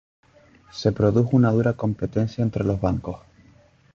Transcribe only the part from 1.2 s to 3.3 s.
una dura competencia entre los bancos.